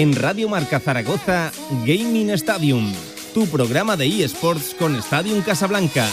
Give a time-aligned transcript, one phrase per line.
[0.00, 1.52] En Radio Marca Zaragoza,
[1.84, 2.90] Gaming Stadium,
[3.34, 6.08] tu programa de eSports con Stadium Casablanca.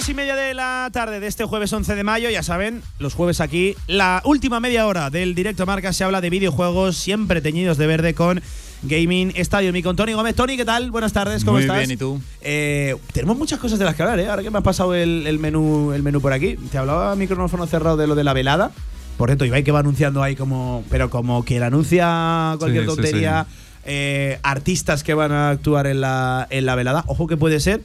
[0.00, 3.12] Dos y media de la tarde de este jueves 11 de mayo, ya saben, los
[3.12, 7.76] jueves aquí, la última media hora del directo marca se habla de videojuegos siempre teñidos
[7.76, 8.40] de verde con
[8.82, 10.34] Gaming Stadium y con Tony Gómez.
[10.34, 10.90] Tony, ¿qué tal?
[10.90, 11.76] Buenas tardes, ¿cómo Muy estás?
[11.80, 12.18] bien, ¿y tú?
[12.40, 14.28] Eh, tenemos muchas cosas de las que hablar, ¿eh?
[14.28, 16.56] Ahora que me has pasado el, el menú, el menú por aquí.
[16.72, 18.70] Te hablaba micrófono cerrado de lo de la velada.
[19.18, 20.82] Por cierto, Ibai que va anunciando ahí como.
[20.88, 23.46] Pero como quien anuncia cualquier Sí, sí, tontería.
[23.84, 27.04] eh, artistas que van a actuar en la, en la velada.
[27.06, 27.82] Ojo que puede ser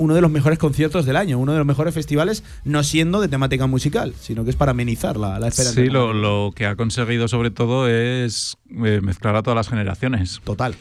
[0.00, 3.28] uno de los mejores conciertos del año, uno de los mejores festivales, no siendo de
[3.28, 5.70] temática musical, sino que es para amenizar la, la espera.
[5.70, 10.40] Sí, lo, lo que ha conseguido sobre todo es eh, mezclar a todas las generaciones.
[10.42, 10.74] Total.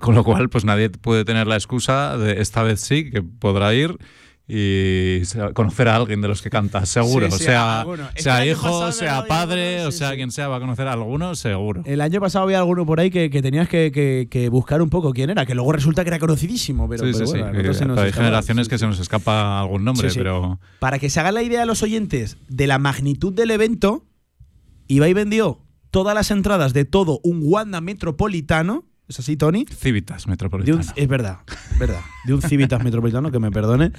[0.00, 3.72] Con lo cual, pues nadie puede tener la excusa de esta vez sí, que podrá
[3.72, 3.96] ir
[4.50, 5.20] y
[5.52, 7.30] conocer a alguien de los que canta, seguro.
[7.30, 7.84] Sí, sí, sea
[8.16, 11.34] sea año hijo, sea padre, alguno, o sea quien sea, va a conocer a alguno,
[11.34, 11.82] seguro.
[11.84, 14.88] El año pasado había alguno por ahí que, que tenías que, que- que buscar un
[14.88, 17.84] poco quién era, que luego resulta que era conocidísimo, pero, sí, pero sí, bueno, se
[17.84, 18.24] nos hay escapa.
[18.24, 21.66] generaciones que se nos escapa algún nombre, pero Para que se hagan la idea a
[21.66, 24.06] los oyentes de la magnitud del evento,
[24.86, 29.64] Ibai vendió todas las entradas de todo un Wanda Metropolitano, ¿es así, Tony?
[29.66, 30.84] Civitas un- Metropolitana.
[30.94, 31.38] es verdad,
[31.78, 32.00] verdad.
[32.24, 33.92] De un Civitas Metropolitano, que me perdone,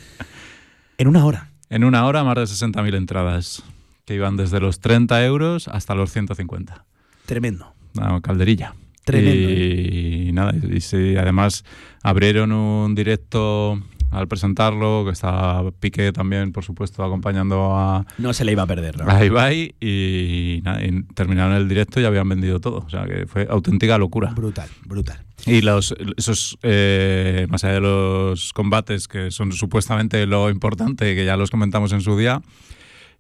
[0.98, 1.52] en una hora.
[1.70, 3.64] En una hora, más de 60.000 entradas,
[4.06, 6.86] que iban desde los 30 euros hasta los 150.
[7.26, 7.74] Tremendo.
[7.96, 8.74] Una calderilla.
[9.04, 11.64] Tremendo, Y, nada, y sí, además
[12.04, 13.80] abrieron un directo
[14.12, 18.68] al presentarlo, que estaba Piqué también, por supuesto, acompañando a, No se le iba a
[18.68, 19.10] perder, ¿no?
[19.10, 22.80] a Ibai y, nada, y terminaron el directo y habían vendido todo.
[22.80, 24.32] O sea, que fue auténtica locura.
[24.32, 25.20] Brutal, brutal.
[25.46, 31.24] Y los, esos, eh, más allá de los combates, que son supuestamente lo importante, que
[31.26, 32.42] ya los comentamos en su día,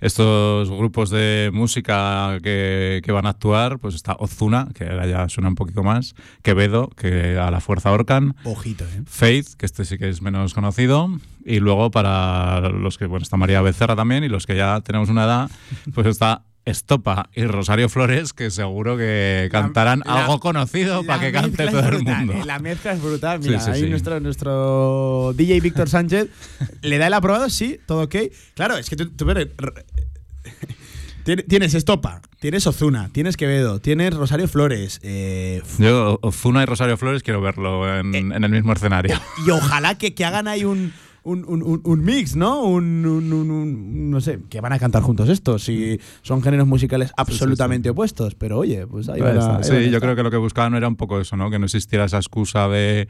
[0.01, 5.29] estos grupos de música que, que van a actuar, pues está Ozuna, que ahora ya
[5.29, 9.03] suena un poquito más, Quevedo, que a la fuerza ahorcan, Ojito, ¿eh?
[9.05, 11.09] Faith, que este sí que es menos conocido,
[11.45, 15.09] y luego para los que, bueno, está María Becerra también, y los que ya tenemos
[15.09, 15.51] una edad,
[15.93, 21.31] pues está Estopa y Rosario Flores, que seguro que cantarán la- algo conocido para que
[21.31, 22.33] cante todo el brutal, mundo.
[22.33, 22.45] ¿eh?
[22.45, 23.39] La mezcla es brutal.
[23.39, 23.89] Mira, sí, ahí sí.
[23.89, 26.27] Nuestro, nuestro DJ Víctor Sánchez
[26.81, 28.15] le da el aprobado, sí, todo ok.
[28.55, 29.25] Claro, es que tú, tú
[31.47, 34.99] Tienes Estopa, tienes Ozuna, tienes Quevedo, tienes Rosario Flores.
[35.03, 39.19] eh, Yo, Ozuna y Rosario Flores, quiero verlo en, Eh, en el mismo escenario.
[39.45, 40.91] y ojalá que, que hagan ahí un,
[41.23, 42.61] un, un- un- un mix, ¿no?
[42.63, 45.63] Un, un- no sé, que van a cantar juntos estos.
[45.63, 48.35] Si son géneros musicales absolutamente opuestos.
[48.35, 50.87] Pero oye, pues ahí van a- ahí sí, yo creo que lo que buscaban era
[50.87, 51.49] un poco eso, ¿no?
[51.49, 53.07] Que no existiera esa excusa de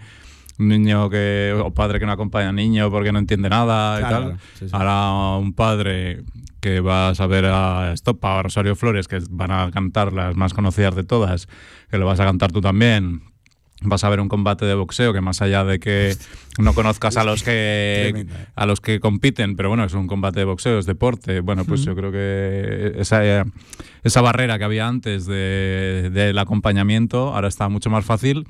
[0.58, 4.16] niño que o padre que no acompaña al niño porque no entiende nada y Claro,
[4.16, 4.24] tal.
[4.26, 4.40] claro.
[4.59, 4.72] Sí, sí.
[4.74, 6.24] Ahora un padre
[6.59, 10.36] que va a saber a Estopa o a Rosario Flores, que van a cantar las
[10.36, 11.47] más conocidas de todas,
[11.90, 13.22] que lo vas a cantar tú también.
[13.81, 16.13] Vas a ver un combate de boxeo que más allá de que
[16.57, 18.25] no conozcas a los que eh.
[18.56, 21.40] a los que compiten, pero bueno, es un combate de boxeo, es deporte.
[21.40, 23.45] Bueno, pues yo creo que esa,
[24.03, 28.45] esa barrera que había antes de- del acompañamiento ahora está mucho más fácil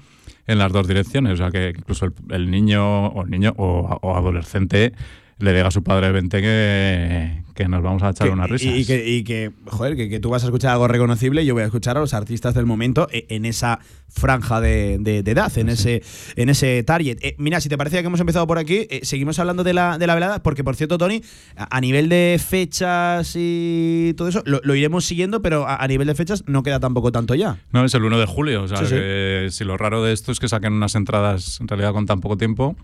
[0.48, 1.34] en las dos direcciones.
[1.34, 4.94] O sea, que incluso el, el niño o niño o, o adolescente
[5.40, 8.52] le diga a su padre, vente que, que nos vamos a echar Que- unas y-
[8.52, 8.76] risas.
[8.76, 11.54] Y, que, y que, joder, que, que tú vas a escuchar algo reconocible y yo
[11.54, 13.80] voy a escuchar a los artistas del momento e- en esa
[14.10, 16.02] franja de, de- de edad, en ese,
[16.36, 17.20] en ese target.
[17.22, 19.98] Eh, mira, si te parecía que hemos empezado por aquí, eh, seguimos hablando de la,
[19.98, 21.22] de la velada, porque por cierto, Tony,
[21.56, 25.88] a, a nivel de fechas y todo eso, lo, lo iremos siguiendo, pero a, a
[25.88, 27.58] nivel de fechas no queda tampoco tanto ya.
[27.72, 28.64] No, es el 1 de julio.
[28.64, 28.92] O sea, Sí, sí.
[28.96, 32.20] que si lo raro de esto es que saquen unas entradas en realidad con tan
[32.20, 32.76] poco tiempo.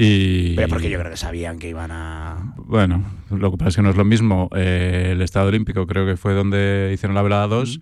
[0.00, 2.54] Y, Pero porque yo creo que sabían que iban a.
[2.56, 6.06] Bueno, lo que pasa es que no es lo mismo eh, el Estado Olímpico, creo
[6.06, 7.80] que fue donde hicieron la velada 2,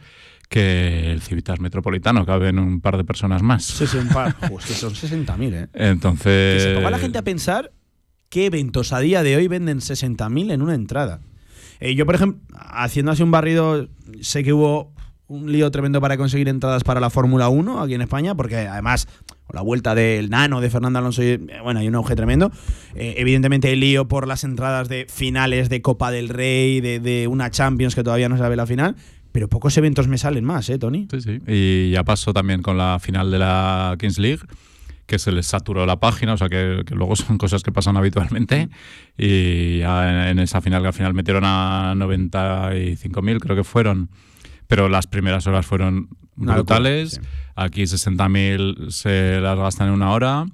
[0.49, 3.65] que el Civitas Metropolitano, caben un par de personas más.
[3.65, 4.35] Sí, sí, un par.
[4.49, 5.69] Pues que son 60.000, ¿eh?
[5.75, 6.63] Entonces.
[6.63, 7.73] Que se ponga la gente a pensar
[8.31, 11.21] qué eventos a día de hoy venden 60.000 en una entrada.
[11.81, 13.91] Eh, yo, por ejemplo, haciendo así un barrido,
[14.23, 14.95] sé que hubo
[15.27, 19.07] un lío tremendo para conseguir entradas para la Fórmula 1 aquí en España, porque además
[19.53, 22.51] la vuelta del nano de Fernando Alonso, y, eh, bueno, hay un auge tremendo.
[22.95, 27.29] Eh, evidentemente hay lío por las entradas de finales de Copa del Rey, de, de
[27.29, 28.97] una Champions que todavía no se sabe la final,
[29.33, 31.09] pero pocos eventos me salen más, ¿eh, Tony?
[31.11, 31.41] Sí, sí.
[31.47, 34.41] Y ya pasó también con la final de la Kings League,
[35.07, 37.97] que se les saturó la página, o sea que, que luego son cosas que pasan
[37.97, 38.69] habitualmente.
[39.17, 44.09] Y ya en, esa final que al final metieron a 95.000, creo que fueron.
[44.67, 47.11] Pero las primeras horas fueron locura, brutales.
[47.13, 47.21] sí.
[47.57, 50.47] Aquí 60.000 se las gastan en una hora.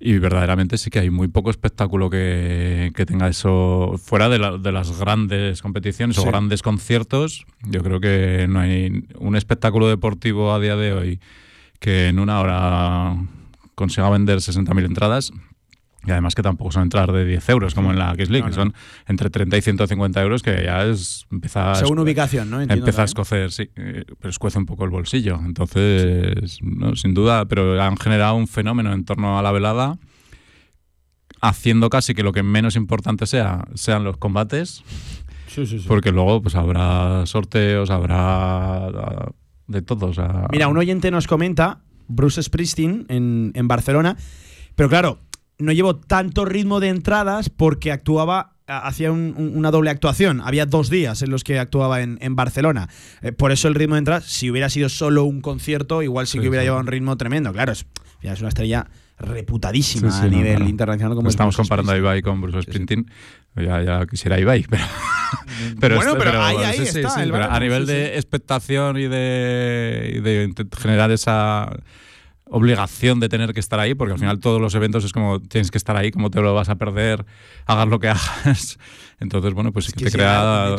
[0.00, 4.58] Y verdaderamente sí que hay muy poco espectáculo que, que tenga eso fuera de, la-
[4.58, 7.46] de las grandes competiciones o grandes conciertos.
[7.62, 11.20] Yo creo que no hay un espectáculo deportivo a día de hoy
[11.78, 13.16] que en una hora
[13.74, 15.32] consiga vender 60.000 entradas.
[16.06, 18.52] Y además que tampoco son entradas de 10 euros como en la Kiss League, No,
[18.54, 18.74] son
[19.06, 22.60] entre 30 y 150 euros, que ya es empieza Según ubicación, ¿no?
[22.60, 25.40] Entiendo Empieza a escocer, sí, eh, pero escuece un poco el bolsillo.
[25.44, 29.96] Entonces, no, sin duda, pero han generado un fenómeno en torno a la velada,
[31.40, 34.82] haciendo casi que lo que menos importante sea sean los combates,
[35.46, 35.84] Sí, sí, sí.
[35.86, 39.30] porque luego pues habrá sorteos, habrá ah,
[39.66, 40.06] de todo.
[40.06, 44.16] o sea- Mira, un oyente nos comenta, Bruce Springsteen en, en Barcelona,
[44.74, 45.18] pero claro,
[45.58, 50.40] no llevo tanto ritmo de entradas porque actuaba, hacía un- un- una doble actuación.
[50.44, 52.88] Había dos días en los que actuaba en, en Barcelona.
[53.22, 56.32] Eh, por eso el ritmo de entradas, si hubiera sido solo un concierto, igual sí,
[56.38, 56.66] Sí, que hubiera sí.
[56.66, 57.52] llevado un ritmo tremendo.
[57.52, 57.86] Claro, es,
[58.22, 58.86] es una estrella
[59.16, 60.68] reputadísima Sí, a no, nivel claro.
[60.70, 61.96] internacional como es Estamos Bruce comparando a.
[61.98, 62.62] Ibai con Bruce.
[62.62, 63.06] Springsteen.
[63.56, 64.84] Ya, ya quisiera Ibai, pero.
[65.78, 70.20] pero Bueno, pero ahí- ahí está el pero a nivel de expectación y de, y
[70.20, 71.70] de generar esa
[72.46, 75.70] obligación de tener que estar ahí, porque al final todos los eventos es como tienes
[75.70, 77.24] que estar ahí, como te lo vas a perder,
[77.66, 78.78] hagas lo que hagas.
[79.20, 80.76] Entonces, bueno, pues Es que te crea,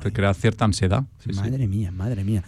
[0.00, 0.12] te eh.
[0.12, 1.04] crea cierta ansiedad.
[1.18, 1.40] Sí, sí.
[1.40, 2.42] madre mía, madre mía.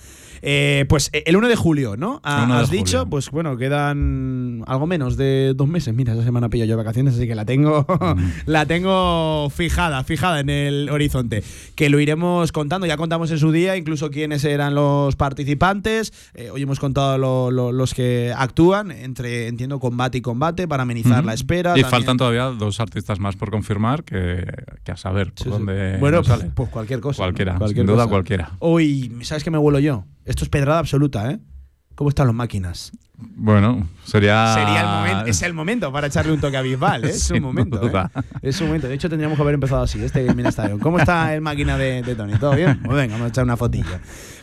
[0.46, 2.20] Eh, pues eh, el 1 de julio, ¿no?
[2.22, 3.10] Ha- 1 de Has dicho, julio.
[3.10, 5.94] pues bueno, quedan algo menos de dos meses.
[5.94, 7.86] Mira, esa semana pillo yo vacaciones, así que la tengo,
[8.46, 11.42] la tengo fijada, fijada en el horizonte.
[11.75, 16.12] Que lo iremos contando, ya contamos en su día, incluso quiénes eran los participantes.
[16.34, 20.82] Eh, hoy hemos contado lo- lo- los que actúan, entre, entiendo, combate y combate, para
[20.82, 21.70] amenizar la espera.
[21.70, 24.44] Y también- faltan todavía dos artistas más por confirmar que,
[24.84, 25.50] que a saber por Sí, sí.
[25.50, 26.50] dónde Bueno, sale.
[26.55, 27.19] pues cualquier cosa.
[27.23, 28.09] Cualquiera, Cualquier sin duda cosa.
[28.11, 28.53] cualquiera.
[28.61, 30.05] Uy, ¿sabes qué me vuelo yo?
[30.25, 31.38] Esto es pedrada absoluta, ¿eh?
[31.94, 32.93] ¿Cómo están las máquinas?
[33.37, 34.55] Bueno, sería.
[34.55, 37.11] Sería el momento, es el momento para echarle un toque a Bisbal, ¿eh?
[37.11, 37.81] es un momento.
[37.87, 38.09] ¿eh?
[38.43, 38.88] Es un momento.
[38.88, 40.81] De hecho, tendríamos que haber empezado así, este Gaming Stadium.
[40.81, 42.35] ¿Cómo está el máquina de, de Tony?
[42.38, 42.81] ¿Todo bien?
[42.82, 44.00] Pues venga, vamos a echar una fotilla.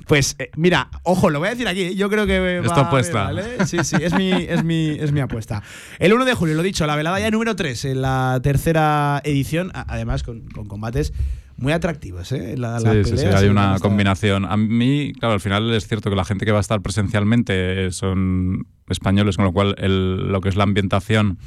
[0.07, 1.95] Pues eh, mira, ojo, lo voy a decir aquí.
[1.95, 3.25] Yo creo que va Es tu apuesta.
[3.25, 3.65] ¿vale?
[3.65, 5.63] Sí, sí, es mi, es, mi, es mi apuesta.
[5.99, 9.71] El 1 de julio, lo dicho, la velada ya número 3 en la tercera edición,
[9.73, 11.13] además con, con combates
[11.61, 12.57] muy atractivos, ¿eh?
[12.57, 14.45] La, Sí, las sí, sí, hay una combinación.
[14.45, 17.91] A mí, claro, al final es cierto que la gente que va a estar presencialmente
[17.91, 21.37] son españoles, con lo cual el- lo que es la ambientación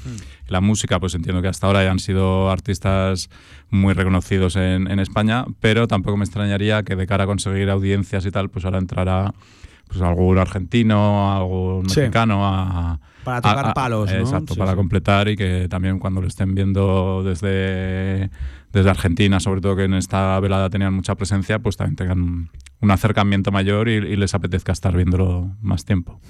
[0.49, 3.31] y la música, pues entiendo que hasta ahora ya han sido artistas
[3.71, 8.25] muy reconocidos en, en España, pero tampoco me extrañaría que de cara a conseguir audiencias
[8.27, 9.33] y tal, pues ahora entrará
[9.87, 12.01] pues algún argentino, algún Sí.
[12.01, 14.19] mexicano a, Para tocar a- a- palos, ¿no?
[14.19, 14.77] Exacto, Sí, para sí.
[14.77, 18.31] completar y que también cuando lo estén viendo desde,
[18.75, 22.51] desde Argentina, sobre todo que en esta velada tenían mucha presencia, pues también tengan
[22.81, 26.21] un acercamiento mayor y, les apetezca estar viéndolo más tiempo.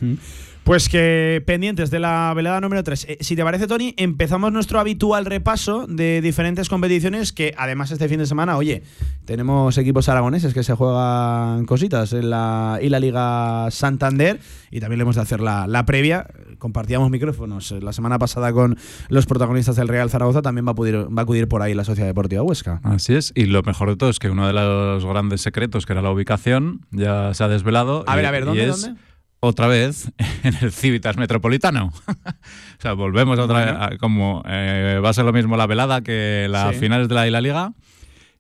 [0.63, 3.19] Pues que pendientes de la velada número 3.
[3.21, 8.19] si te parece, Tony, empezamos nuestro habitual repaso de diferentes competiciones que además este fin
[8.19, 8.83] de semana, oye,
[9.25, 14.99] tenemos equipos aragoneses que se juegan cositas en la, y la Liga Santander y también
[14.99, 16.27] le hemos de hacer la, la previa.
[16.59, 20.73] Compartíamos micrófonos eh, la semana pasada con los protagonistas del Real Zaragoza, también va a,
[20.73, 22.81] acudir, va a acudir por ahí la Sociedad Deportiva Huesca.
[22.83, 25.93] Así es, y lo mejor de todo es que uno de los grandes secretos, que
[25.93, 28.05] era la ubicación, ya se ha desvelado.
[28.07, 29.01] A y- ver, a ver, ¿dónde, es dónde?
[29.41, 30.11] Otra vez
[30.43, 31.93] en el Civitas Metropolitano.
[32.09, 36.01] o sea, volvemos otra vez, a- como eh, va a ser lo mismo la velada
[36.03, 36.81] que las Sí.
[36.81, 37.73] finales de la, y la Liga.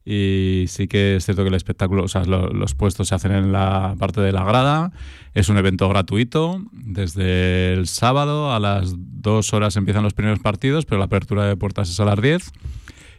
[0.06, 3.32] Y sí que es cierto que el espectáculo, o sea, lo- los puestos se hacen
[3.32, 4.92] en la parte de la grada.
[5.32, 6.62] Es un evento gratuito.
[6.72, 11.56] Desde el sábado a las dos horas empiezan los primeros partidos, pero la apertura de
[11.56, 12.52] puertas es a las 10.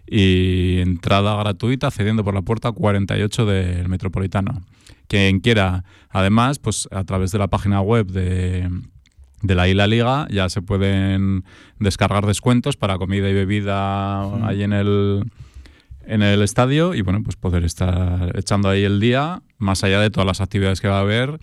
[0.08, 4.62] Y entrada gratuita cediendo por la puerta 48 del Metropolitano.
[5.08, 8.70] Quien quiera, además, pues a través de la página web de,
[9.42, 11.44] de la Isla Liga ya se pueden
[11.80, 15.24] descargar descuentos para comida y bebida ahí en el,
[16.06, 20.10] en el estadio y bueno, pues poder estar echando ahí el día, más allá de
[20.10, 21.40] todas las actividades que va a haber,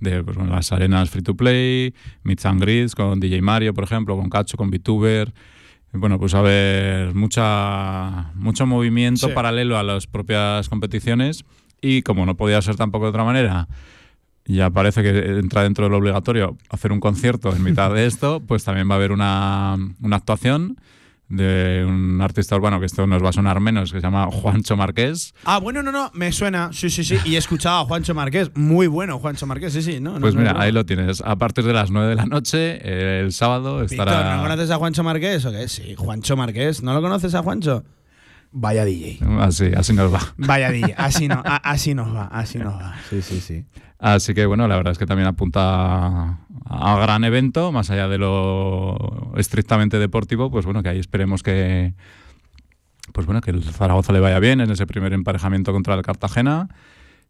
[0.00, 3.84] de pues, bueno, las arenas free to play, Meets and Greets con DJ Mario, por
[3.84, 5.32] ejemplo, con Cacho, con VTuber.
[5.98, 9.32] Bueno, pues a ver, mucha, mucho movimiento Sí.
[9.34, 11.44] paralelo a las propias competiciones
[11.80, 13.68] y como no podía ser tampoco de otra manera,
[14.46, 18.40] ya parece que entra dentro de lo obligatorio hacer un concierto en mitad de esto,
[18.46, 20.76] pues también va a haber una, una actuación
[21.28, 24.76] de un artista urbano, que esto nos va a sonar menos, que se llama Juancho
[24.76, 25.34] Marqués.
[25.44, 26.70] Ah, bueno, no, no, me suena.
[26.72, 27.18] Sí, sí, sí.
[27.24, 28.50] Y he escuchado a Juancho Marqués.
[28.54, 29.98] Muy bueno, Juancho Marqués, sí, sí.
[30.00, 30.60] No, no, Pues no, mira, no.
[30.60, 31.20] ahí lo tienes.
[31.22, 34.36] A partir de las 9 de la noche, eh, el sábado, Víctor, estará...
[34.36, 35.68] ¿no conoces a Juancho Marqués o qué?
[35.68, 36.82] Sí, Juancho Marqués.
[36.82, 37.82] ¿No lo conoces a Juancho?
[38.52, 39.18] Vaya DJ.
[39.40, 40.20] Así, así nos va.
[40.38, 40.94] Vaya DJ.
[40.96, 42.94] Así, no, a- así nos va, así nos va.
[43.10, 43.64] Sí, sí, sí.
[43.98, 48.18] Así que bueno, la verdad es que también apunta a, gran evento, más allá de
[48.18, 51.94] lo estrictamente deportivo, pues bueno, que ahí esperemos que
[53.12, 56.68] pues bueno, que el Zaragoza le vaya bien en ese primer emparejamiento contra el Cartagena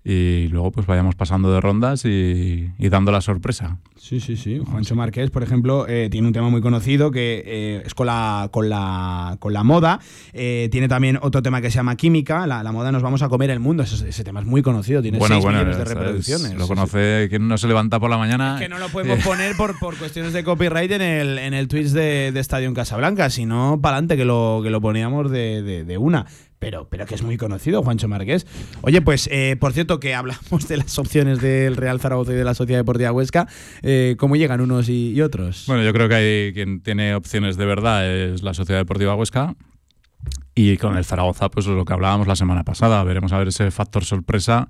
[0.08, 3.78] y luego pues vayamos pasando de rondas y, y dando la sorpresa.
[3.96, 4.60] Sí, sí, sí.
[4.64, 8.48] Juancho Márquez, por ejemplo, eh, tiene un tema muy conocido que eh, es con la,
[8.52, 9.98] con la, con la moda.
[10.32, 12.46] Eh, tiene también otro tema que se llama química.
[12.46, 13.82] La, la moda nos vamos a comer el mundo.
[13.82, 15.02] Ese, ese tema es muy conocido.
[15.02, 16.54] Tiene Bueno, 6 bueno, millones de es- reproducciones.
[16.54, 18.54] lo Sí, conoce quien no se levanta por la mañana.
[18.54, 21.66] Es que no lo podemos poner por, por cuestiones de copyright en el, en el
[21.66, 25.62] Twitch de, de Estadio en Casablanca, sino para adelante que lo, que lo poníamos de,
[25.62, 26.26] de- de una.
[26.58, 28.46] Pero, pero que es muy conocido, Juancho Márquez.
[28.80, 32.44] Oye, pues, eh, por cierto, que hablamos de las opciones del Real Zaragoza y de
[32.44, 33.46] la Sociedad Deportiva Huesca.
[33.82, 35.64] eh, ¿Cómo llegan unos y, otros?
[35.66, 39.54] Bueno, yo creo que hay quien tiene opciones de verdad es la Sociedad Deportiva Huesca.
[40.54, 43.04] Y con el Zaragoza, pues es lo que hablábamos la semana pasada.
[43.04, 44.68] Veremos a ver ese factor sorpresa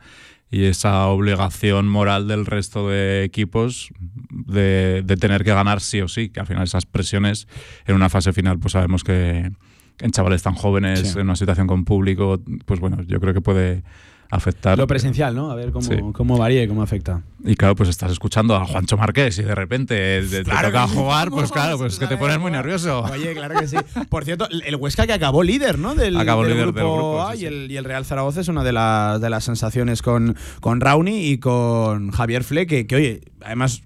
[0.50, 3.90] y esa obligación moral del resto de equipos
[4.30, 6.28] de, de tener que ganar sí o sí.
[6.30, 7.46] Que al final esas presiones
[7.86, 9.52] en una fase final, pues sabemos que
[10.00, 11.18] en chavales tan jóvenes, Sí.
[11.18, 13.82] en una situación con público, pues bueno, yo creo que puede
[14.28, 14.76] afectar.
[14.76, 15.52] Lo presencial, ¿no?
[15.52, 15.94] A ver cómo, Sí.
[16.12, 17.22] cómo varía y cómo afecta.
[17.44, 20.88] Y claro, pues estás escuchando a Juancho Márquez y de repente te, te Claro toca
[20.88, 23.02] jugar, pues claro, pues que te pones muy nervioso.
[23.02, 23.76] Oye, claro que sí.
[24.08, 25.94] Por cierto, el Huesca que acabó líder, ¿no?
[25.94, 28.40] Del, Acabó del líder grupo, del grupo, A sí, y, el, y el Real Zaragoza
[28.40, 32.88] es una de las, de las sensaciones con, con Rauni y con Javier Fle, que,
[32.88, 33.82] que, oye, además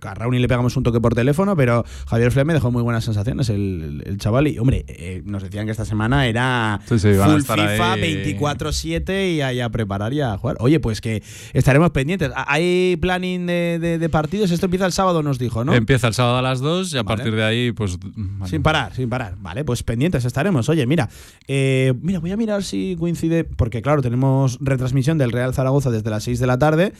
[0.00, 2.82] a, a Rauni le pegamos un toque por teléfono, pero Javier Fle me dejó muy
[2.82, 4.48] buenas sensaciones, el, chaval.
[4.48, 8.34] Y, hombre, eh, nos decían que esta semana era Sí, sí, full FIFA ahí.
[8.38, 10.56] 24-7 y a, y a preparar y a jugar.
[10.60, 11.22] Oye, pues que
[11.52, 12.30] estaremos pendientes.
[12.46, 14.50] ¿Hay planning de, de- de partidos?
[14.50, 15.74] Esto empieza el sábado, nos dijo, ¿no?
[15.74, 17.16] Empieza el sábado a las 2 y a Vale.
[17.16, 17.98] partir de ahí, pues.
[18.46, 19.34] Sin parar, sin parar.
[19.40, 20.68] Vale, pues pendientes estaremos.
[20.68, 21.08] Oye, mira,
[21.48, 26.10] eh, mira, voy a mirar si coincide, porque claro, tenemos retransmisión del Real Zaragoza desde
[26.10, 26.92] las 6 de la tarde.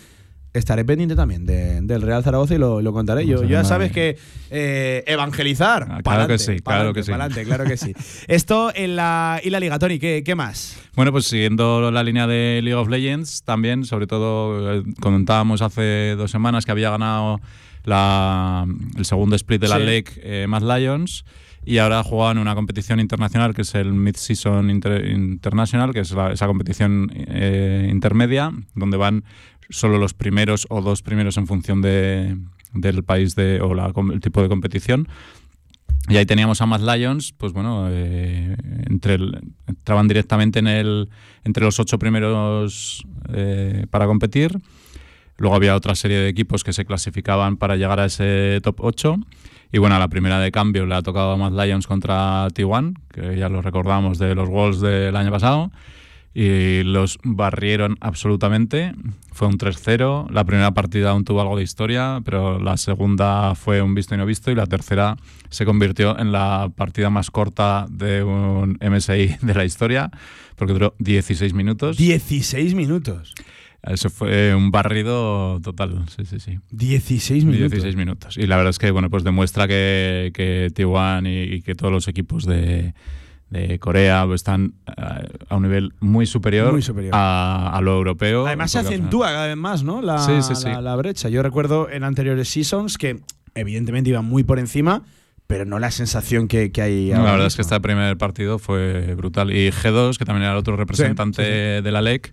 [0.54, 3.26] Estaré pendiente también de- del Real Zaragoza y lo, lo contaré.
[3.26, 4.16] Yo, ya sabes que
[4.50, 5.82] eh, evangelizar.
[5.82, 7.10] Ah, claro pa'lante, que sí, claro pa'lante, que sí.
[7.10, 7.92] pa'lante, claro que sí.
[8.28, 10.78] Esto en la, y la Liga, Tony, ¿qué, qué más?
[10.94, 16.14] Bueno, pues siguiendo la línea de League of Legends, también, sobre todo, eh, comentábamos hace
[16.16, 17.40] dos semanas que había ganado
[17.84, 18.64] la-
[18.96, 19.82] el segundo split de la Sí.
[19.82, 21.24] League eh, Lions
[21.66, 26.32] y ahora juegan una competición internacional que es el Mid-Season Inter- International, que es la-
[26.32, 29.24] esa competición eh, intermedia, donde van
[29.70, 32.36] solo los primeros o dos primeros en función de,
[32.74, 35.08] del país de, o la el tipo de competición.
[36.08, 38.56] Y ahí teníamos a Mad Lions, pues bueno, eh,
[38.90, 41.08] entre el- entraban directamente en el,
[41.44, 44.58] entre los ocho primeros eh, para competir.
[45.38, 49.16] Luego había otra serie de equipos que se clasificaban para llegar a ese top 8.
[49.74, 53.36] Y bueno, la primera de cambio le ha tocado a Mad Lions contra T1, que
[53.36, 55.72] ya lo recordamos de los Wolves del año pasado.
[56.32, 58.94] Y los barrieron absolutamente.
[59.32, 60.30] Fue un 3-0.
[60.30, 64.18] La primera partida aún tuvo algo de historia, pero la segunda fue un visto y
[64.18, 64.52] no visto.
[64.52, 65.16] Y la tercera
[65.50, 70.08] se convirtió en la partida más corta de un MSI de la historia,
[70.54, 71.96] porque duró 16 minutos.
[71.96, 73.34] 16 minutos.
[73.86, 76.58] Eso fue un barrido total, sí, sí, sí.
[76.70, 77.70] 16 minutos.
[77.70, 78.36] 16 minutos.
[78.38, 81.92] Y la verdad es que, bueno, pues demuestra que, que T1 y, y que todos
[81.92, 82.94] los equipos de,
[83.50, 87.12] de Corea están eh, a un nivel muy superior, Muy superior.
[87.14, 88.46] A, a lo europeo.
[88.46, 90.00] Además se acentúa cada vez más, ¿no?
[90.00, 90.64] La, Sí, sí, sí.
[90.68, 91.28] la- la brecha.
[91.28, 93.20] Yo recuerdo en anteriores seasons que
[93.54, 95.02] evidentemente iban muy por encima,
[95.46, 98.58] pero no la sensación que, que hay ahora la verdad es que este primer partido
[98.58, 99.50] fue brutal.
[99.52, 101.42] Y G2, que también era el otro representante
[101.82, 102.32] de la LEC,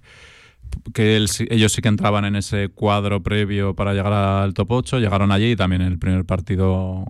[0.93, 1.17] que
[1.49, 5.51] ellos sí que entraban en ese cuadro previo para llegar al top 8, llegaron allí
[5.51, 7.05] y también el primer partido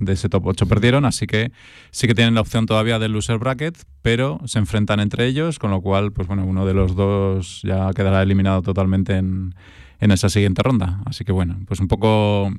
[0.00, 1.50] de ese top 8 perdieron, así que
[1.90, 5.70] sí que tienen la opción todavía del loser bracket, pero se enfrentan entre ellos, con
[5.70, 9.54] lo cual, pues bueno, uno de los dos ya quedará eliminado totalmente en,
[10.00, 11.00] en esa siguiente ronda.
[11.06, 12.52] Así que bueno, pues un poco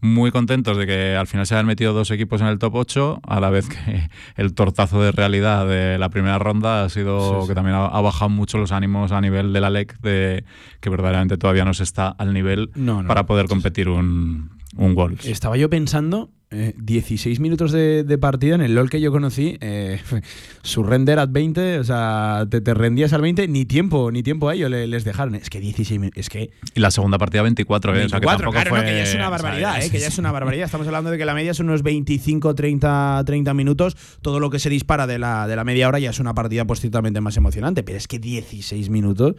[0.00, 3.20] muy contentos de que al final se hayan metido dos equipos en el top 8,
[3.24, 7.42] a la vez que el tortazo de realidad de la primera ronda ha sido Sí,
[7.42, 7.48] sí.
[7.48, 10.44] que también ha, bajado mucho los ánimos a nivel de la LEC, de
[10.80, 13.08] que verdaderamente todavía no se está al nivel No, no.
[13.08, 15.26] para poder competir un, un Wolves.
[15.26, 19.56] Estaba yo pensando, eh, 16 minutos de, de partida en el LOL que yo conocí,
[19.60, 20.00] eh,
[20.62, 24.48] su render at 20, o sea, te, te rendías al 20, ni tiempo, ni tiempo
[24.48, 25.34] a ello le- les dejaron.
[25.34, 28.04] Es que 16 minutos, es que Y la segunda partida 24, ¿eh?
[28.04, 29.98] O sea, que 24, tampoco claro, fue- no, que ya es una barbaridad, eh, que
[30.00, 30.64] ya es una barbaridad.
[30.66, 33.96] Estamos hablando de que la media son unos 25, 30, 30 minutos.
[34.20, 36.64] Todo lo que se dispara de la, de la media hora ya es una partida
[36.66, 39.34] pues ciertamente más emocionante, pero es que 16 minutos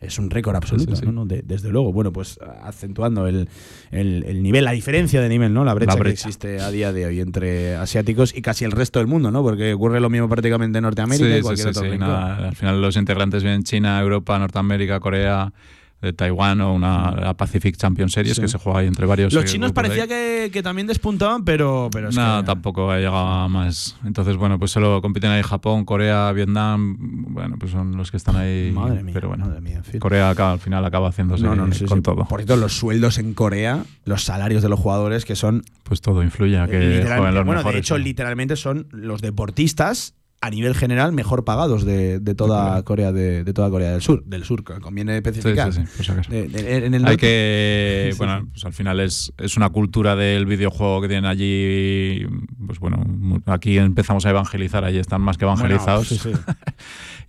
[0.00, 1.06] es un récord absoluto, sí, sí.
[1.06, 1.12] ¿no?
[1.12, 1.92] No, de- desde luego.
[1.92, 3.48] Bueno, pues acentuando el,
[3.90, 5.64] el- el nivel, la diferencia de nivel, ¿no?
[5.64, 8.98] La brecha, La que existe a día de hoy entre asiáticos y casi el resto
[9.00, 9.42] del mundo, ¿no?
[9.42, 12.80] Porque ocurre lo mismo prácticamente en Norteamérica y Sí, sí, cualquier otro nada, al final
[12.80, 15.52] los integrantes vienen China, Europa, Norteamérica, Corea,
[16.00, 18.42] de Taiwán o una la Pacific Champions Series Sí.
[18.42, 19.32] que se juega ahí entre varios.
[19.32, 22.98] Los eh, chinos parecía que, que también despuntaban, pero, pero es No, que- tampoco ha
[22.98, 23.96] llegado a más.
[24.04, 26.96] Entonces, bueno, pues solo compiten ahí Japón, Corea, Vietnam.
[26.98, 28.70] Bueno, pues son los que están ahí.
[28.72, 29.98] Madre mía, pero bueno, madre mía, en fin.
[29.98, 32.02] Corea acaba- al final acaba haciéndose No, no, no, sí, con sí.
[32.02, 32.24] todo.
[32.26, 35.64] Por cierto, los sueldos en Corea, los salarios de los jugadores, que son.
[35.82, 37.74] Pues todo influye a que literal- jueguen los bueno, mejores.
[37.74, 43.10] de hecho, literalmente son los deportistas a nivel general mejor pagados de, de toda Corea
[43.10, 45.72] de, de toda Corea del Sur, del sur, conviene Sí, especificar.
[45.72, 46.30] sí, sí, por si acaso.
[46.30, 48.46] De- de- en el Hay que, Sí, bueno, sí.
[48.52, 52.24] pues al final es, es una cultura del videojuego que tienen allí,
[52.66, 53.04] pues bueno,
[53.46, 56.54] aquí empezamos a evangelizar, allí están más que evangelizados Bueno, sí, sí.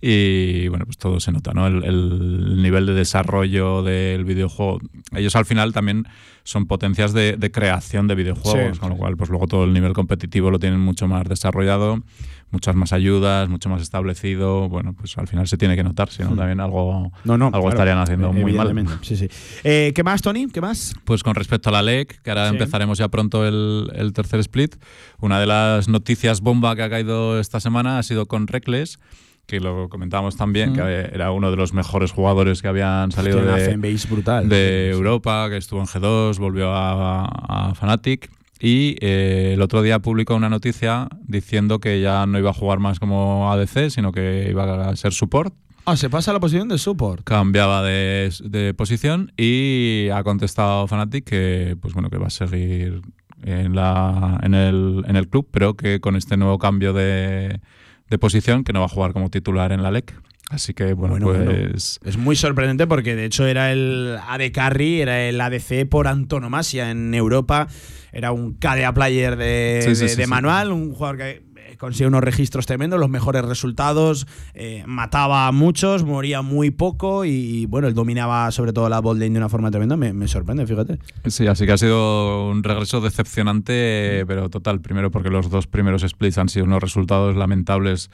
[0.00, 1.66] y bueno, pues todo se nota, ¿no?
[1.66, 4.78] El, el nivel de desarrollo del videojuego.
[5.16, 6.06] Ellos al final también
[6.44, 9.00] son potencias de, de creación de videojuegos, Sí, con lo sí.
[9.00, 12.00] cual pues luego todo el nivel competitivo lo tienen mucho más desarrollado,
[12.50, 16.22] muchas más ayudas, mucho más establecido, bueno, pues al final se tiene que notar, si
[16.22, 16.36] no Hmm.
[16.36, 18.74] también algo, No, no, algo claro, estarían haciendo muy mal.
[19.02, 19.28] Sí, sí.
[19.64, 20.48] Eh, ¿Qué más, Tony?
[20.48, 20.94] ¿Qué más?
[21.04, 22.54] Pues con respecto a la LEC, que ahora Sí.
[22.56, 24.76] empezaremos ya pronto el, el tercer split,
[25.20, 28.98] una de las noticias bomba que ha caído esta semana ha sido con Reckless,
[29.46, 30.74] que lo comentábamos también, Mm.
[30.76, 33.76] que era uno de los mejores jugadores que habían salido una de,
[34.08, 34.48] brutal.
[34.48, 34.90] de.
[34.90, 38.30] Europa, que estuvo en G2, volvió a, a Fnatic.
[38.60, 42.78] Y eh, el otro día publicó una noticia diciendo que ya no iba a jugar
[42.78, 45.54] más como ADC, sino que iba a ser support
[45.86, 47.24] Ah, se pasa a la posición de support.
[47.24, 53.00] cambiaba de, de posición y ha contestado Fnatic que pues bueno que va a seguir
[53.42, 57.60] en la en el, en el club pero que con este nuevo cambio de,
[58.10, 60.14] de posición que no va a jugar como titular en la LEC
[60.50, 61.68] así que bueno, Bueno, bueno.
[61.70, 66.06] pues Es muy sorprendente porque de hecho era el AD Carry, era el ADC por
[66.08, 67.66] antonomasia en Europa.
[68.12, 70.30] Era un KDA player de, Sí, sí, de- sí, de sí.
[70.30, 75.52] manual, un jugador que eh, consigue unos registros tremendos, los mejores resultados, eh, mataba a
[75.52, 79.48] muchos, moría muy poco y bueno, él dominaba sobre todo la bot lane de una
[79.48, 79.96] forma tremenda.
[79.96, 80.98] Me, me sorprende, fíjate.
[81.28, 86.02] sí así que ha sido un regreso decepcionante pero total primero porque los dos primeros
[86.02, 88.10] splits han sido unos resultados lamentables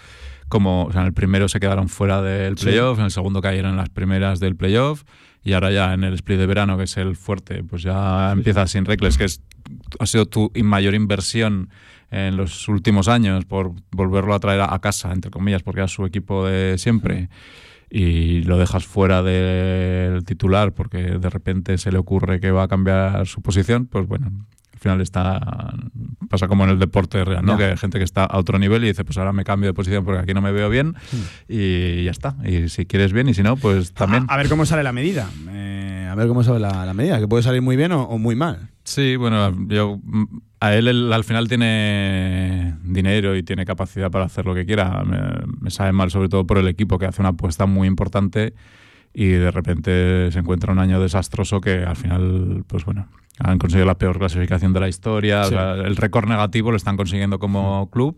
[0.49, 2.67] como o sea, en el primero se quedaron fuera del Sí.
[2.67, 5.05] playoff, en el segundo cayeron en las primeras del playoff
[5.43, 8.67] y ahora ya en el split de verano, que es el fuerte, pues ya empieza
[8.67, 9.43] sin Reckless, que es,
[10.01, 11.71] ha sido tu mayor inversión
[12.11, 15.89] en los últimos años por volverlo a traer a, a casa, entre comillas, porque era
[15.89, 17.29] su equipo de siempre.
[17.89, 22.69] Y lo dejas fuera del titular porque de repente se le ocurre que va a
[22.69, 24.33] cambiar su posición, pues bueno,
[24.77, 25.75] al final está
[26.29, 27.53] pasa como en el deporte real, ¿no?
[27.53, 27.59] Ya.
[27.59, 29.75] Que hay gente que está a otro nivel y dice, pues ahora me cambio de
[29.75, 30.95] posición porque aquí no me veo bien
[31.49, 32.37] y ya está.
[32.45, 34.27] Y si quieres bien y si no, pues también.
[34.29, 35.31] A, a ver cómo sale la medida.
[35.49, 38.19] Eh, a ver cómo sale la, la medida, que puede salir muy bien o, o
[38.19, 38.69] muy mal.
[38.85, 40.25] Sí, bueno, yo mm,
[40.61, 45.05] a él, él al final tiene dinero y tiene capacidad para hacer lo que quiera.
[45.05, 45.19] Me,
[45.59, 48.53] me sabe mal sobre todo por el equipo que hace una apuesta muy importante
[49.15, 53.87] y de repente se encuentra un año desastroso que al final, pues bueno, han conseguido
[53.87, 55.43] la peor clasificación de la historia.
[55.43, 55.51] o Sí.
[55.51, 58.17] sea, el récord negativo lo están consiguiendo como club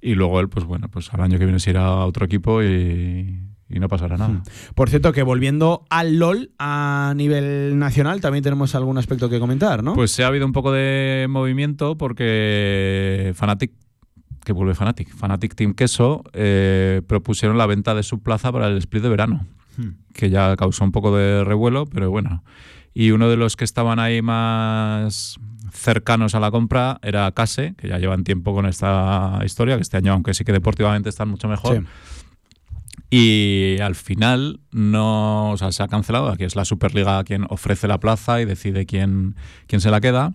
[0.00, 2.62] y luego él, pues bueno, pues al año que viene se irá a otro equipo
[2.62, 3.40] y,
[3.70, 4.42] y no pasará nada.
[4.74, 9.82] Por cierto, que volviendo al LOL a nivel nacional, también tenemos algún aspecto que comentar,
[9.82, 9.94] ¿no?
[9.94, 13.72] Pues se ha habido un poco de movimiento porque Fnatic,
[14.44, 18.76] que vuelve Fnatic, Fnatic Team Queso, eh, propusieron la venta de su plaza para el
[18.78, 19.94] split de verano, Hmm.
[20.12, 22.44] que ya causó un poco de revuelo, pero bueno.
[22.94, 25.36] Y uno de los que estaban ahí más
[25.72, 29.96] cercanos a la compra era Case, que ya llevan tiempo con esta historia, que este
[29.96, 31.84] año, aunque sí que deportivamente están mucho mejor, Sí.
[33.10, 36.28] y al final no, o sea, se ha cancelado.
[36.30, 40.32] Aquí es la Superliga quien ofrece la plaza y decide quién, quién se la queda.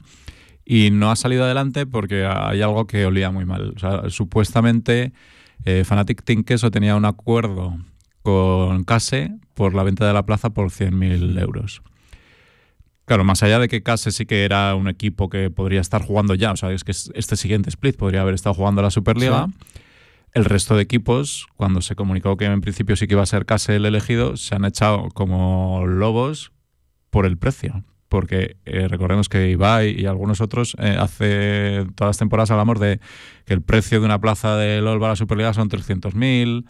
[0.66, 3.74] Y no ha salido adelante porque hay algo que olía muy mal.
[3.76, 5.14] O sea, supuestamente
[5.66, 7.78] eh, Fnatic Team Queso tenía un acuerdo
[8.22, 11.82] con Case por la venta de la plaza por 100.000 euros.
[13.10, 16.36] Claro, más allá de que Case sí que era un equipo que podría estar jugando
[16.36, 19.48] ya, o sea, es que este siguiente split podría haber estado jugando la Superliga.
[19.48, 19.82] Sí.
[20.36, 23.48] El resto de equipos, cuando se comunicó que en principio sí que iba a ser
[23.48, 26.52] Case el elegido, se han echado como lobos
[27.10, 27.84] por el precio.
[28.10, 33.00] Porque eh, recordemos que Ibai y algunos otros eh, hace todas las temporadas hablamos de
[33.48, 36.64] que el precio de una plaza de LOL para la Superliga son 300.000.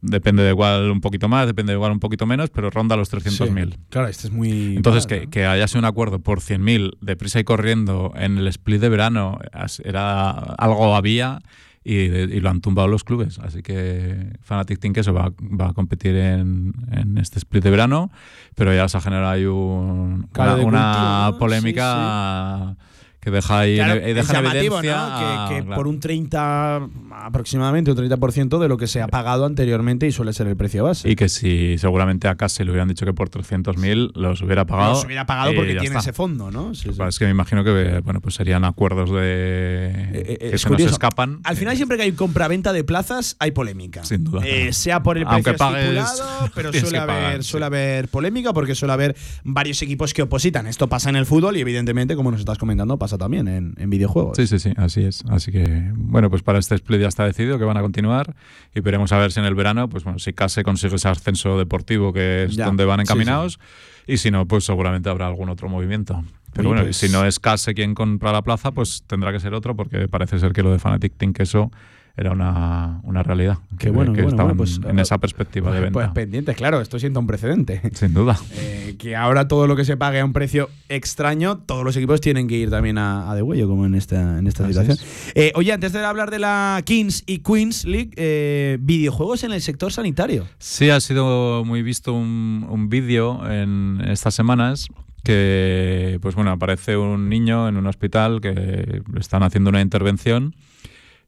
[0.00, 3.12] Depende de igual un poquito más, depende de igual un poquito menos, pero ronda los
[3.12, 3.70] 300.000.
[3.72, 3.78] Sí.
[3.90, 4.76] Claro, este es muy.
[4.76, 5.30] Entonces, que, ¿no?
[5.30, 9.38] que haya sido un acuerdo por 100.000 deprisa y corriendo en el split de verano,
[9.84, 11.40] era algo había
[11.84, 13.38] y, y lo han tumbado los clubes.
[13.40, 18.10] Así que Fnatic Team Queso va, va a competir en, en este split de verano,
[18.54, 21.38] pero ya se ha generado ahí un- una, una cultivo, ¿no?
[21.38, 22.76] polémica
[23.22, 25.18] que deja ahí Claro, y deja es en llamativo, evidencia ¿no?
[25.18, 25.76] Que, a- que claro.
[25.76, 26.88] por un 30,
[27.22, 30.82] aproximadamente un 30% de lo que se ha pagado anteriormente y suele ser el precio
[30.84, 31.08] base.
[31.08, 34.94] y que si seguramente a Casi le hubieran dicho que por 300.000 los hubiera pagado.
[34.94, 35.98] Los hubiera pagado y porque tiene está.
[36.00, 36.74] ese fondo, ¿no?
[36.74, 37.02] Sí, que sí.
[37.08, 40.80] es que me imagino que bueno, pues serían acuerdos de Eh, que es se nos
[40.80, 41.38] escapan.
[41.44, 44.04] Al final, Eh, siempre que hay compraventa de plazas, hay polémica.
[44.04, 44.40] Sin duda.
[44.44, 47.66] Eh, sea por el precio estipulado, pero suele que haber, pagar, suele sí.
[47.66, 50.66] haber polémica porque suele haber varios equipos que opositan.
[50.66, 53.90] Esto pasa en el fútbol y, evidentemente, como nos estás comentando, pasa también en, en
[53.90, 54.36] videojuegos.
[54.36, 55.24] Sí, sí, sí, así es.
[55.28, 58.34] Así que, bueno, pues para este split ya está decidido que van a continuar
[58.74, 61.58] y veremos a ver si en el verano, pues bueno, si Case consigue ese ascenso
[61.58, 63.58] deportivo que es Ya, donde van sí, encaminados
[64.06, 66.24] y si no, pues seguramente habrá algún otro movimiento.
[66.52, 69.40] Pero Oye, bueno, pues- si no es Case quien compra la plaza, pues tendrá que
[69.40, 71.70] ser otro porque parece ser que lo de Fanatic Team Queso
[72.16, 73.58] era una, una realidad.
[73.78, 75.92] Qué que, bueno, que bueno, estaban bueno, pues, en esa perspectiva de venta.
[75.92, 77.80] Pues pendientes, claro, esto sienta un precedente.
[77.94, 78.38] Sin duda.
[78.54, 82.20] Eh, que ahora todo lo que se pague a un precio extraño, todos los equipos
[82.20, 84.98] tienen que ir también a, a de huello, como en esta, en esta Así situación.
[85.34, 89.62] Eh, oye, antes de hablar de la Kings y Queens League, eh, videojuegos en el
[89.62, 90.46] sector sanitario.
[90.58, 94.88] Sí, ha sido muy visto un, un vídeo en estas semanas
[95.24, 100.54] que, pues bueno, aparece un niño en un hospital que le están haciendo una intervención,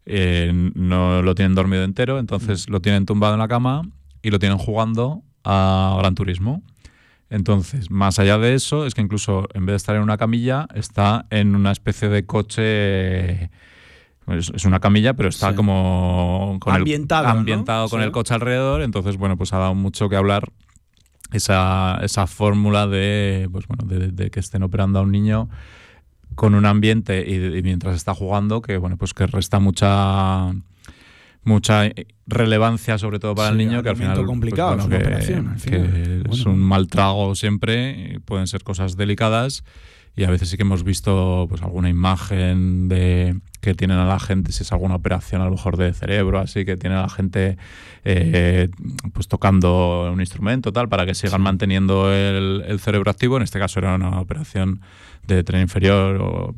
[0.07, 3.83] eh, no lo tienen dormido entero, entonces lo tienen tumbado en la cama
[4.23, 6.63] y lo tienen jugando a Gran Turismo.
[7.31, 10.69] Entonces, más allá de eso, es que incluso en vez de estar en una camilla,
[10.75, 13.45] está en una especie de coche.
[14.27, 15.57] Es, es una camilla, pero está Sí.
[15.57, 17.41] como con el- Ambientado, ¿no?
[17.41, 18.05] ambientado con Sí.
[18.07, 18.83] el coche alrededor.
[18.83, 20.51] Entonces, bueno, pues ha dado mucho que hablar
[21.33, 25.49] esa, esa fórmula de, pues bueno, de, de que estén operando a un niño
[26.35, 30.53] con un ambiente y, y mientras está jugando que bueno pues que resta mucha
[31.45, 31.91] mucha
[32.27, 35.11] relevancia sobre todo para Sí, el niño que al alimento final complicado, pues, que,
[35.71, 36.25] que final.
[36.33, 39.63] es un mal trago siempre pueden ser cosas delicadas
[40.17, 44.21] y a veces sí que hemos visto pues alguna imagen de que tienen a la
[44.21, 47.09] gente si es alguna operación a lo mejor de cerebro así que tienen a la
[47.09, 47.57] gente
[48.05, 48.69] eh,
[49.13, 53.59] pues tocando un instrumento tal para que sigan manteniendo el, el cerebro activo en este
[53.59, 54.81] caso era una operación
[55.27, 56.55] de tren inferior o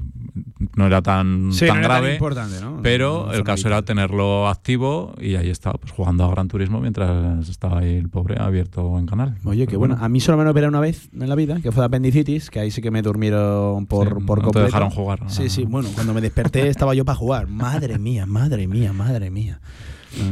[0.74, 2.80] no era tan, Sí, tan no era grave importante, ¿no?
[2.82, 6.80] pero No, el caso era tenerlo activo y ahí estaba pues jugando a Gran Turismo
[6.80, 9.98] mientras estaba ahí el pobre abierto en canal Oye, qué Pero bueno.
[10.00, 12.50] A mí solo me han operado una vez en la vida, que fue de apendicitis,
[12.50, 14.66] que ahí sí que me durmieron por, Sí, por no te completo.
[14.66, 15.20] dejaron jugar.
[15.28, 15.64] Sí, sí.
[15.64, 17.46] Bueno, cuando me desperté estaba yo para jugar.
[17.46, 19.60] Madre mía, madre mía, madre mía.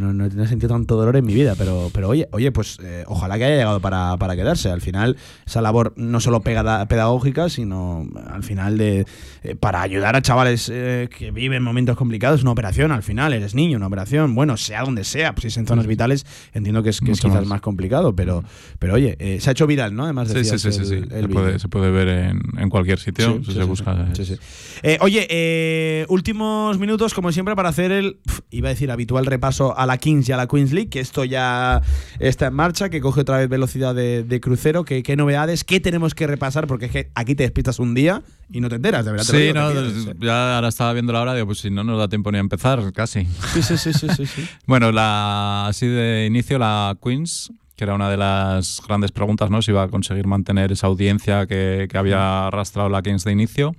[0.01, 2.79] No, no, no, he sentido tanto dolor en mi vida, pero, pero oye, oye, pues
[2.83, 4.71] eh, ojalá que haya llegado para, para quedarse.
[4.71, 5.17] Al final,
[5.47, 9.07] esa labor no solo pegada- pedagógica, sino al final de
[9.43, 13.55] eh, para ayudar a chavales eh, que viven momentos complicados, una operación, al final, eres
[13.55, 16.91] niño, una operación, bueno, sea donde sea, pues si es en zonas vitales, entiendo que
[16.91, 17.47] es, que es quizás más.
[17.47, 18.43] más complicado, pero,
[18.79, 20.05] pero oye, eh, se ha hecho viral, ¿no?
[20.05, 20.95] Además, Sí, sí, sí, el- sí.
[20.95, 24.09] el Se, puede, se puede ver en, en cualquier sitio Sí, si sí, se busca.
[24.19, 24.39] es-.
[24.83, 28.19] Eh, oye, eh, últimos minutos, como siempre, para hacer el,
[28.51, 31.25] iba a decir, habitual repaso a la Kings y a la Queens League, que esto
[31.25, 31.83] ya
[32.19, 35.81] está en marcha, que coge otra vez velocidad de, de crucero, que, qué novedades, qué
[35.81, 39.05] tenemos que repasar, porque es que aquí te despistas un día y no te enteras,
[39.05, 39.25] de verdad.
[39.25, 39.73] Sí, no,
[40.21, 42.41] ya ahora estaba viendo la hora, digo, pues si no nos da tiempo ni a
[42.41, 43.27] empezar, casi.
[43.53, 44.49] Sí, sí, sí, sí, sí, sí.
[44.67, 49.63] Bueno, la, así de inicio, la Queens, que era una de las grandes preguntas, ¿no?
[49.63, 53.75] Si iba a conseguir mantener esa audiencia que, que había arrastrado la Kings de inicio.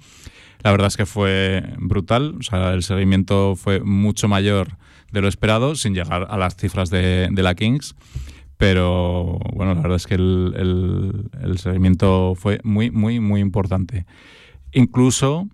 [0.63, 4.77] La verdad es que fue brutal, o sea, el seguimiento fue mucho mayor
[5.15, 7.95] de lo esperado, sin llegar a las cifras de, de la Kings.
[8.57, 14.05] Pero bueno, la verdad es que el, el- el seguimiento fue muy, muy, muy importante.
[14.71, 15.47] Incluso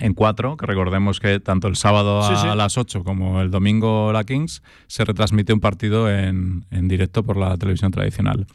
[0.00, 2.56] en cuatro, que recordemos que tanto el sábado a Sí, sí.
[2.56, 7.36] las 8 como el domingo la Kings se retransmite un partido en, en directo por
[7.36, 8.46] la televisión tradicional.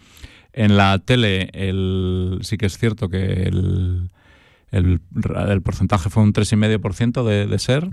[0.51, 4.09] En la tele el, sí que es cierto que el,
[4.71, 4.99] el,
[5.47, 7.87] el porcentaje fue un 3,5% de, de ser,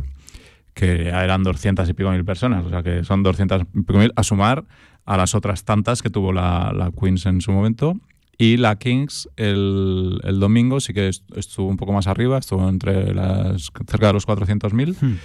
[0.77, 4.13] que eran 200 y pico mil personas, o sea que son 200 y pico mil
[4.15, 4.65] a sumar
[5.07, 7.97] a las otras tantas que tuvo la, la Queens en su momento.
[8.37, 12.69] Y la Kings el, el domingo sí que est- estuvo un poco más arriba, estuvo
[12.69, 14.97] entre las cerca de los 400.000.
[15.01, 15.17] Hmm.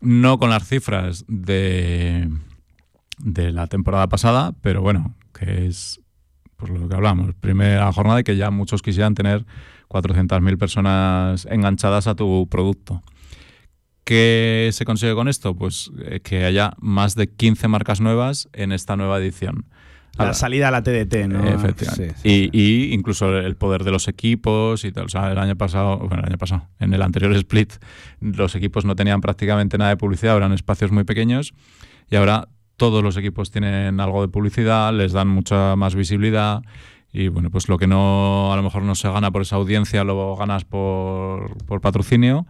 [0.00, 2.30] No con las cifras de,
[3.18, 6.00] de la temporada pasada, pero bueno, que es
[6.56, 9.44] por lo que hablamos, primera jornada y que ya muchos quisieran tener
[9.88, 13.02] 400.000 personas enganchadas a tu producto.
[14.10, 15.54] ¿Qué se consigue con esto?
[15.54, 19.66] Pues eh, que haya más de 15 marcas nuevas en esta nueva edición.
[20.18, 21.46] La Ahora, salida a la TDT, ¿no?
[21.46, 22.16] Efectivamente.
[22.16, 25.04] Sí, sí, y, y incluso el poder de los equipos y tal.
[25.04, 27.74] O sea, el año pasado, bueno, el año pasado, en el anterior split,
[28.20, 31.54] los equipos no tenían prácticamente nada de publicidad, eran espacios muy pequeños
[32.10, 36.62] y ahora todos los equipos tienen algo de publicidad, les dan mucha más visibilidad
[37.12, 40.02] Y bueno, pues lo que no a lo mejor no se gana por esa audiencia,
[40.02, 42.48] lo ganas por, por patrocinio.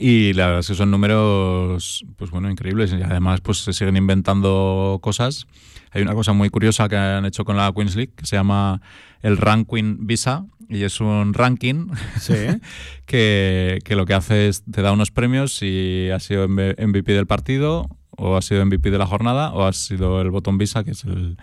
[0.00, 2.92] Y la verdad es que son números, pues bueno, increíbles.
[2.92, 5.46] Y además, pues se siguen inventando cosas.
[5.90, 8.80] Hay una cosa muy curiosa que han hecho con la Queens League que se llama
[9.22, 10.46] el Ranking Visa.
[10.70, 11.88] Y es un ranking
[12.20, 12.34] Sí.
[13.06, 17.26] que, que lo que hace es te da unos premios si has sido MVP del
[17.26, 20.90] partido, o has sido MVP de la jornada, o has sido el botón Visa, que
[20.90, 21.38] es el,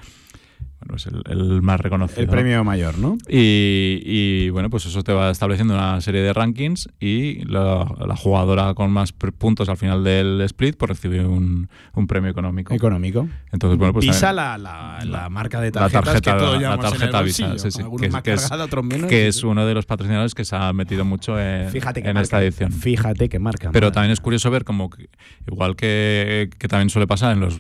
[0.86, 2.22] bueno, es el, el más reconocido.
[2.22, 3.18] El premio mayor, ¿no?
[3.28, 8.16] Y, y, bueno, pues eso te va estableciendo una serie de rankings y la, la
[8.16, 12.74] jugadora con más puntos al final del split pues recibe un, un premio económico.
[12.74, 13.28] Económico.
[13.52, 16.62] Entonces, bueno, pues Visa, también- la, la, la marca de la tarjetas tarjeta, que todos
[16.62, 19.10] la tarjeta Visa, bolsillo, sí, sí, que, más es, cargada, otros menos.
[19.10, 19.46] que sí, es sí.
[19.46, 22.44] uno de los patrocinadores que se ha metido mucho en, Fíjate que en marca, esta
[22.44, 22.72] edición.
[22.72, 23.72] Fíjate que marca.
[23.72, 25.10] Pero madre también es curioso ver como, que-
[25.48, 27.60] igual que, que también suele pasar en los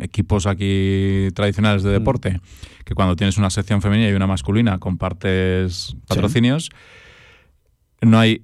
[0.00, 1.86] equipos aquí tradicionales Mm.
[1.86, 2.40] de deporte,
[2.84, 6.70] que cuando tienes una sección femenina y una masculina compartes patrocinios,
[8.02, 8.40] no hay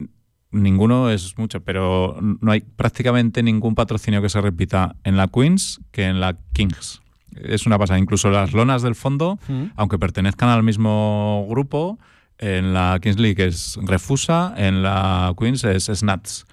[0.51, 5.81] ninguno es mucho, pero no hay prácticamente ningún patrocinio que se repita en la Queens
[5.93, 7.01] que en la Kings.
[7.35, 7.99] Es una pasada.
[7.99, 9.65] Incluso las lonas del fondo, Mm.
[9.77, 11.99] aunque pertenezcan al mismo grupo,
[12.39, 16.45] en la Kings League es Refusa, en la Queens es Snats.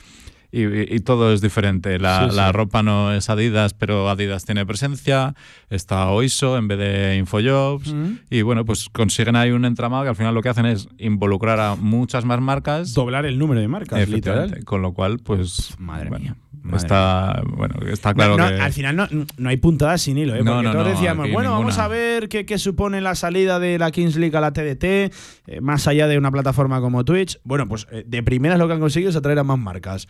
[0.52, 2.00] Y, todo es diferente.
[2.00, 2.36] La, Sí, sí.
[2.36, 5.36] la ropa no es Adidas, pero Adidas tiene presencia.
[5.70, 7.94] Está Oiso en vez de Infojobs.
[7.94, 8.20] Mm.
[8.30, 11.60] Y bueno, pues consiguen ahí un entramado que al final lo que hacen es involucrar
[11.60, 12.94] a muchas más marcas.
[12.94, 14.64] Doblar el número de marcas, literal.
[14.66, 15.76] Con lo cual, pues.
[15.78, 18.62] Madre bueno, mía, madre está, bueno, está claro No, no, que.
[18.62, 20.44] Al final no, no hay puntadas sin hilo, ¿eh?
[20.44, 24.16] Porque todos decíamos, bueno, vamos a ver qué, qué supone la salida de la Kings
[24.16, 25.12] League a la TDT, eh,
[25.62, 27.40] más allá de una plataforma como Twitch.
[27.44, 30.08] Bueno, pues eh, de primeras lo que han conseguido es atraer a más marcas.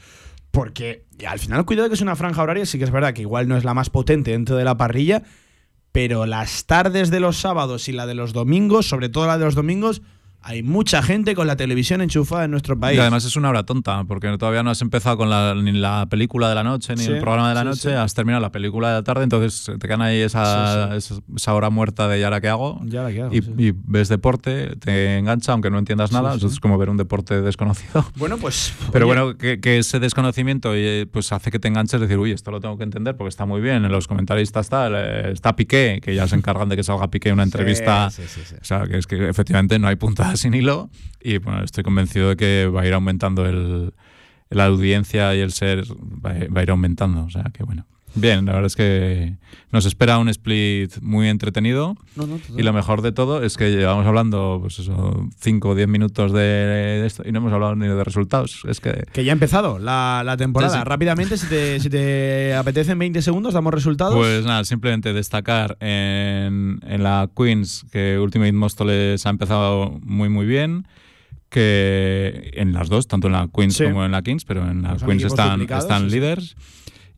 [0.52, 3.48] Porque al final, cuidado que es una franja horaria, sí que es verdad que igual
[3.48, 5.24] no es la más potente dentro de la parrilla,
[5.92, 9.46] pero las tardes de los sábados y la de los domingos, sobre todo la de
[9.46, 10.02] los domingos,
[10.42, 12.98] hay mucha gente con la televisión enchufada en nuestro país.
[12.98, 16.08] Y además es una hora tonta, porque todavía no has empezado con la, ni la
[16.10, 17.90] película de la noche, ni Sí, el programa de la sí, noche, sí.
[17.90, 21.70] has terminado la película de la tarde, entonces te quedan ahí esa, esa- esa hora
[21.70, 22.80] muerta de ¿y ahora qué hago?
[23.32, 26.46] Y, ves deporte, te engancha, aunque no entiendas nada, sí.
[26.46, 28.06] es como ver un deporte desconocido.
[28.16, 28.74] Bueno, pues.
[28.92, 32.32] Pero oye, bueno, que, que ese desconocimiento eh, pues hace que te enganches, decir, uy,
[32.32, 33.84] esto lo tengo que entender porque está muy bien.
[33.86, 37.32] En los comentaristas está, eh, está Piqué, que ya se encargan de que salga Piqué
[37.34, 38.08] una entrevista.
[38.08, 39.96] O sea, que es que efectivamente no hay
[40.36, 40.90] sin hilo.
[41.22, 43.94] Y bueno, estoy convencido de que va a ir aumentando el,
[44.50, 47.24] la audiencia y el ser, va a ir aumentando.
[47.24, 47.86] O sea, que bueno.
[48.16, 49.36] Bien, la verdad es que
[49.72, 51.96] nos espera un split muy entretenido.
[52.16, 52.40] No, no.
[52.58, 56.34] Y lo mejor de todo es que llevamos hablando, pues eso, 5 o 10 minutos
[56.34, 58.64] de, esto y no hemos hablado ni de resultados.
[58.68, 60.74] Es que Que ya ha empezado la, la temporada.
[60.74, 60.84] Sí, sí.
[60.86, 64.16] Rápidamente, si te, si te apetece en 20 segundos, damos resultados.
[64.16, 70.46] Pues nada, simplemente destacar en, en la Queens que Ultimate Móstoles ha empezado muy muy
[70.46, 70.88] bien.
[71.50, 73.84] Que en las dos, tanto en la Queens Sí.
[73.86, 76.56] como en la Kings, pero en la Queens están, están líderes.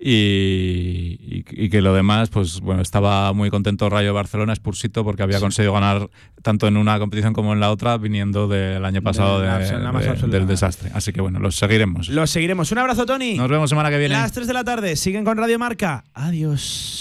[0.03, 5.21] Y, y- y que lo demás, pues bueno, estaba muy contento Rayo Barcelona, Spursito, porque
[5.23, 6.09] había conseguido ganar
[6.41, 9.79] tanto en una competición como en la otra, viniendo del año pasado De la- de-
[9.79, 10.37] la más de- absoluta.
[10.39, 10.89] del desastre.
[10.95, 12.09] Así que bueno, los seguiremos.
[12.09, 12.71] Los seguiremos.
[12.71, 13.35] Un abrazo, Tony.
[13.35, 14.15] Nos vemos semana que viene.
[14.15, 14.95] Las 3 de la tarde.
[14.95, 16.03] Siguen con Radio Marca.
[16.13, 16.97] Adiós.